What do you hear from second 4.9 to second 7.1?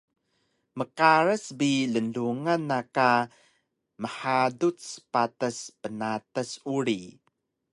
patas bnatas uri